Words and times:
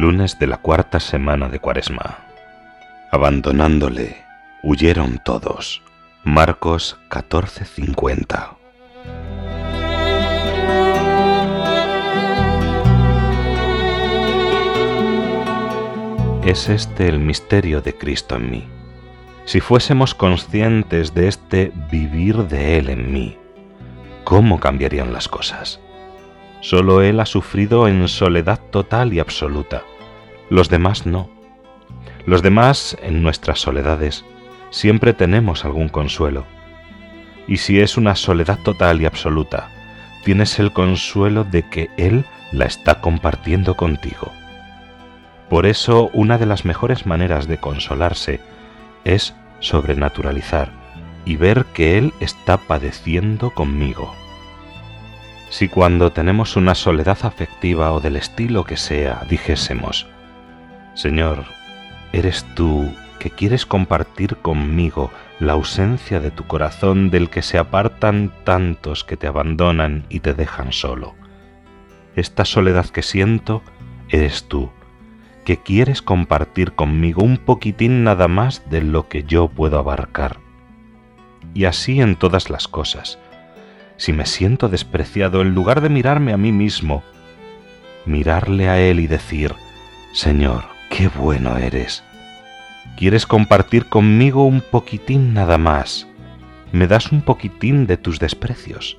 Lunes 0.00 0.38
de 0.38 0.46
la 0.46 0.56
cuarta 0.56 0.98
semana 0.98 1.50
de 1.50 1.58
Cuaresma. 1.58 2.20
Abandonándole, 3.12 4.24
huyeron 4.62 5.20
todos. 5.22 5.82
Marcos 6.24 6.98
14:50. 7.10 8.56
Es 16.44 16.70
este 16.70 17.06
el 17.06 17.18
misterio 17.18 17.82
de 17.82 17.94
Cristo 17.94 18.36
en 18.36 18.50
mí. 18.50 18.68
Si 19.44 19.60
fuésemos 19.60 20.14
conscientes 20.14 21.12
de 21.12 21.28
este 21.28 21.72
vivir 21.90 22.36
de 22.48 22.78
Él 22.78 22.88
en 22.88 23.12
mí, 23.12 23.36
¿cómo 24.24 24.60
cambiarían 24.60 25.12
las 25.12 25.28
cosas? 25.28 25.78
Solo 26.62 27.02
Él 27.02 27.20
ha 27.20 27.26
sufrido 27.26 27.86
en 27.86 28.08
soledad 28.08 28.60
total 28.70 29.12
y 29.12 29.20
absoluta 29.20 29.82
los 30.50 30.68
demás 30.68 31.06
no. 31.06 31.30
Los 32.26 32.42
demás, 32.42 32.96
en 33.02 33.22
nuestras 33.22 33.60
soledades, 33.60 34.24
siempre 34.70 35.14
tenemos 35.14 35.64
algún 35.64 35.88
consuelo. 35.88 36.44
Y 37.46 37.58
si 37.58 37.80
es 37.80 37.96
una 37.96 38.16
soledad 38.16 38.58
total 38.58 39.00
y 39.00 39.06
absoluta, 39.06 39.70
tienes 40.24 40.58
el 40.58 40.72
consuelo 40.72 41.44
de 41.44 41.62
que 41.68 41.88
Él 41.96 42.24
la 42.52 42.66
está 42.66 43.00
compartiendo 43.00 43.76
contigo. 43.76 44.32
Por 45.48 45.66
eso 45.66 46.10
una 46.12 46.36
de 46.36 46.46
las 46.46 46.64
mejores 46.64 47.06
maneras 47.06 47.48
de 47.48 47.58
consolarse 47.58 48.40
es 49.04 49.34
sobrenaturalizar 49.60 50.72
y 51.24 51.36
ver 51.36 51.64
que 51.66 51.96
Él 51.96 52.12
está 52.20 52.56
padeciendo 52.56 53.50
conmigo. 53.50 54.14
Si 55.48 55.68
cuando 55.68 56.12
tenemos 56.12 56.56
una 56.56 56.74
soledad 56.74 57.18
afectiva 57.22 57.92
o 57.92 58.00
del 58.00 58.16
estilo 58.16 58.64
que 58.64 58.76
sea, 58.76 59.24
dijésemos, 59.28 60.06
Señor, 61.00 61.46
eres 62.12 62.44
tú 62.54 62.92
que 63.18 63.30
quieres 63.30 63.64
compartir 63.64 64.36
conmigo 64.36 65.10
la 65.38 65.54
ausencia 65.54 66.20
de 66.20 66.30
tu 66.30 66.46
corazón 66.46 67.08
del 67.08 67.30
que 67.30 67.40
se 67.40 67.56
apartan 67.56 68.30
tantos 68.44 69.02
que 69.02 69.16
te 69.16 69.26
abandonan 69.26 70.04
y 70.10 70.20
te 70.20 70.34
dejan 70.34 70.74
solo. 70.74 71.14
Esta 72.16 72.44
soledad 72.44 72.84
que 72.84 73.00
siento 73.00 73.62
eres 74.10 74.44
tú, 74.44 74.68
que 75.46 75.56
quieres 75.56 76.02
compartir 76.02 76.72
conmigo 76.72 77.22
un 77.22 77.38
poquitín 77.38 78.04
nada 78.04 78.28
más 78.28 78.68
de 78.68 78.82
lo 78.82 79.08
que 79.08 79.22
yo 79.22 79.48
puedo 79.48 79.78
abarcar. 79.78 80.36
Y 81.54 81.64
así 81.64 82.02
en 82.02 82.14
todas 82.14 82.50
las 82.50 82.68
cosas. 82.68 83.18
Si 83.96 84.12
me 84.12 84.26
siento 84.26 84.68
despreciado, 84.68 85.40
en 85.40 85.54
lugar 85.54 85.80
de 85.80 85.88
mirarme 85.88 86.34
a 86.34 86.36
mí 86.36 86.52
mismo, 86.52 87.02
mirarle 88.04 88.68
a 88.68 88.78
Él 88.78 89.00
y 89.00 89.06
decir, 89.06 89.54
Señor, 90.12 90.69
qué 90.90 91.08
bueno 91.08 91.56
eres. 91.56 92.04
¿Quieres 92.98 93.26
compartir 93.26 93.86
conmigo 93.86 94.44
un 94.44 94.60
poquitín 94.60 95.32
nada 95.32 95.56
más? 95.56 96.06
¿Me 96.72 96.86
das 96.86 97.10
un 97.12 97.22
poquitín 97.22 97.86
de 97.86 97.96
tus 97.96 98.18
desprecios? 98.18 98.98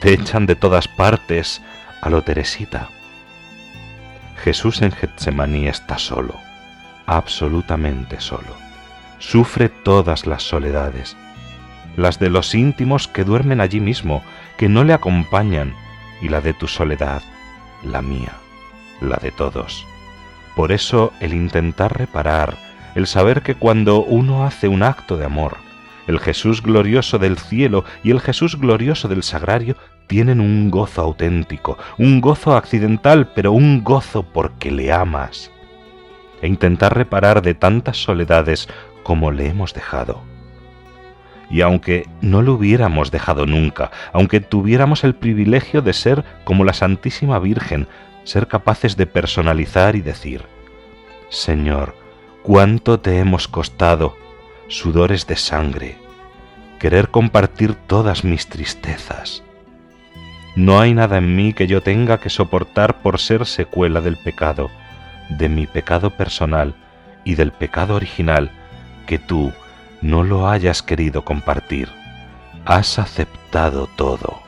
Te 0.00 0.12
echan 0.12 0.46
de 0.46 0.54
todas 0.54 0.86
partes 0.86 1.62
a 2.00 2.10
lo 2.10 2.22
Teresita. 2.22 2.88
Jesús 4.36 4.82
en 4.82 4.92
Getsemaní 4.92 5.66
está 5.66 5.98
solo, 5.98 6.34
absolutamente 7.06 8.20
solo. 8.20 8.54
Sufre 9.18 9.70
todas 9.70 10.26
las 10.26 10.42
soledades, 10.42 11.16
las 11.96 12.18
de 12.18 12.28
los 12.28 12.54
íntimos 12.54 13.08
que 13.08 13.24
duermen 13.24 13.60
allí 13.60 13.80
mismo, 13.80 14.22
que 14.58 14.68
no 14.68 14.84
le 14.84 14.92
acompañan, 14.92 15.74
y 16.20 16.28
la 16.28 16.40
de 16.40 16.52
tu 16.52 16.68
soledad, 16.68 17.22
la 17.82 18.02
mía, 18.02 18.32
la 19.00 19.16
de 19.16 19.30
todos. 19.30 19.86
Por 20.56 20.72
eso 20.72 21.12
el 21.20 21.34
intentar 21.34 21.98
reparar, 21.98 22.56
el 22.94 23.06
saber 23.06 23.42
que 23.42 23.54
cuando 23.54 24.04
uno 24.04 24.44
hace 24.44 24.68
un 24.68 24.82
acto 24.82 25.16
de 25.16 25.24
amor, 25.24 25.56
el 26.06 26.20
Jesús 26.20 26.62
glorioso 26.62 27.18
del 27.18 27.38
cielo 27.38 27.84
y 28.02 28.10
el 28.10 28.20
Jesús 28.20 28.58
glorioso 28.58 29.08
del 29.08 29.22
sagrario 29.22 29.76
tienen 30.06 30.40
un 30.40 30.70
gozo 30.70 31.02
auténtico, 31.02 31.78
un 31.98 32.20
gozo 32.20 32.56
accidental, 32.56 33.32
pero 33.34 33.52
un 33.52 33.82
gozo 33.82 34.22
porque 34.22 34.70
le 34.70 34.92
amas. 34.92 35.50
E 36.42 36.46
intentar 36.46 36.94
reparar 36.94 37.40
de 37.40 37.54
tantas 37.54 37.96
soledades 37.96 38.68
como 39.02 39.30
le 39.30 39.48
hemos 39.48 39.72
dejado. 39.72 40.22
Y 41.50 41.62
aunque 41.62 42.06
no 42.20 42.42
lo 42.42 42.54
hubiéramos 42.54 43.10
dejado 43.10 43.46
nunca, 43.46 43.90
aunque 44.12 44.40
tuviéramos 44.40 45.04
el 45.04 45.14
privilegio 45.14 45.82
de 45.82 45.92
ser 45.92 46.24
como 46.44 46.64
la 46.64 46.72
Santísima 46.72 47.38
Virgen, 47.38 47.86
ser 48.24 48.48
capaces 48.48 48.96
de 48.96 49.06
personalizar 49.06 49.96
y 49.96 50.00
decir, 50.00 50.42
Señor, 51.28 51.94
cuánto 52.42 53.00
te 53.00 53.18
hemos 53.18 53.48
costado, 53.48 54.16
sudores 54.68 55.26
de 55.26 55.36
sangre, 55.36 55.96
querer 56.78 57.08
compartir 57.08 57.74
todas 57.74 58.24
mis 58.24 58.48
tristezas. 58.48 59.42
No 60.56 60.80
hay 60.80 60.94
nada 60.94 61.18
en 61.18 61.34
mí 61.34 61.52
que 61.52 61.66
yo 61.66 61.82
tenga 61.82 62.18
que 62.18 62.30
soportar 62.30 63.02
por 63.02 63.18
ser 63.18 63.46
secuela 63.46 64.00
del 64.00 64.16
pecado, 64.16 64.70
de 65.28 65.48
mi 65.48 65.66
pecado 65.66 66.10
personal 66.10 66.74
y 67.24 67.34
del 67.34 67.50
pecado 67.50 67.94
original, 67.94 68.50
que 69.06 69.18
tú 69.18 69.52
no 70.00 70.22
lo 70.22 70.48
hayas 70.48 70.82
querido 70.82 71.24
compartir. 71.24 71.88
Has 72.64 72.98
aceptado 72.98 73.88
todo. 73.96 74.43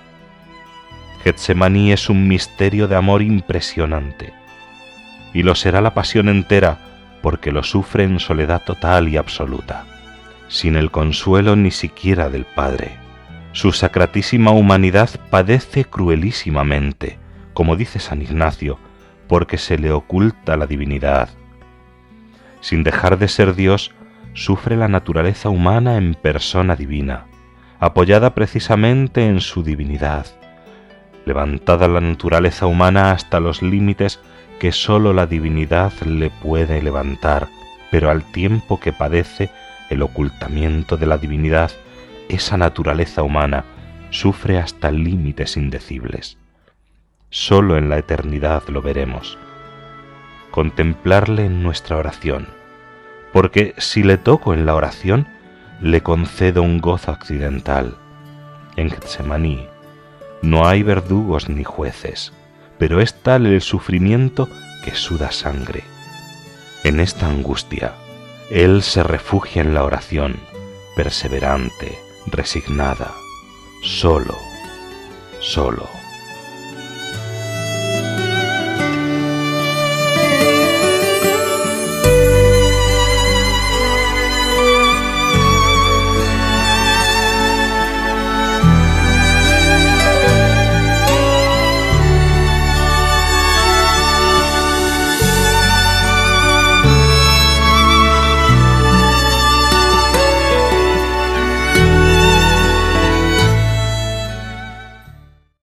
Getsemaní 1.27 1.91
es 1.91 2.09
un 2.09 2.29
misterio 2.29 2.87
de 2.87 2.95
amor 2.95 3.21
impresionante, 3.21 4.33
y 5.35 5.43
lo 5.43 5.57
será 5.57 5.81
la 5.81 5.93
pasión 5.93 6.29
entera, 6.29 6.79
porque 7.21 7.51
lo 7.51 7.65
sufre 7.65 8.05
en 8.05 8.21
soledad 8.21 8.63
total 8.63 9.09
y 9.09 9.17
absoluta, 9.17 9.87
sin 10.47 10.77
el 10.77 10.93
consuelo 10.93 11.57
ni 11.57 11.73
siquiera 11.73 12.31
del 12.31 12.45
Padre. 12.45 12.93
Su 13.51 13.73
sacratísima 13.73 14.53
humanidad 14.53 15.11
padece 15.29 15.85
cruelísimamente, 15.85 17.19
como 17.55 17.75
dice 17.75 17.99
San 17.99 18.23
Ignacio, 18.23 18.79
porque 19.27 19.59
se 19.59 19.79
le 19.79 19.91
oculta 19.91 20.57
la 20.57 20.69
divinidad. 20.69 21.31
Sin 22.61 22.85
dejar 22.85 23.19
de 23.19 23.27
ser 23.27 23.57
Dios, 23.57 23.91
sufre 24.35 24.77
la 24.77 24.87
naturaleza 24.87 25.49
humana 25.49 25.97
en 25.97 26.15
persona 26.15 26.77
divina, 26.77 27.27
apoyada 27.81 28.33
precisamente 28.33 29.27
en 29.27 29.41
su 29.41 29.65
divinidad 29.65 30.27
levantada 31.27 31.89
la 31.89 32.01
naturaleza 32.01 32.67
humana 32.67 33.11
hasta 33.11 33.41
los 33.41 33.61
límites 33.61 34.21
que 34.59 34.73
sólo 34.73 35.13
la 35.13 35.27
divinidad 35.27 35.93
le 36.07 36.31
puede 36.31 36.81
levantar, 36.81 37.49
pero 37.91 38.11
al 38.11 38.25
tiempo 38.33 38.81
que 38.81 38.93
padece 38.93 39.51
el 39.91 40.03
ocultamiento 40.03 40.97
de 40.97 41.07
la 41.07 41.19
divinidad, 41.19 41.71
esa 42.29 42.57
naturaleza 42.57 43.23
humana 43.23 43.65
sufre 44.11 44.59
hasta 44.59 44.91
límites 44.91 45.57
indecibles. 45.57 46.39
Sólo 47.29 47.77
en 47.77 47.89
la 47.89 47.99
eternidad 47.99 48.63
lo 48.69 48.81
veremos. 48.81 49.37
Contemplarle 50.53 51.45
en 51.45 51.63
nuestra 51.63 51.97
oración, 51.97 52.49
porque 53.33 53.75
si 53.79 54.03
le 54.03 54.17
toco 54.17 54.55
en 54.55 54.65
la 54.65 54.75
oración, 54.75 55.27
le 55.81 56.03
concedo 56.03 56.63
un 56.63 56.81
gozo 56.81 57.11
accidental. 57.11 57.97
En 58.77 58.91
Getsemaní, 58.91 59.67
no 60.43 60.67
hay 60.67 60.83
verdugos 60.83 61.49
ni 61.49 61.65
jueces, 61.65 62.33
pero 62.79 63.01
es 63.01 63.15
tal 63.15 63.47
el 63.47 63.61
sufrimiento 63.61 64.49
que 64.85 64.95
suda 64.95 65.33
sangre. 65.33 65.83
En 66.85 67.01
esta 67.01 67.27
angustia, 67.27 67.95
Él 68.51 68.83
se 68.83 69.03
refugia 69.03 69.63
en 69.63 69.75
la 69.75 69.85
oración, 69.85 70.37
perseverante, 70.95 71.99
resignada, 72.27 73.13
solo, 73.83 74.37
solo. 75.41 75.89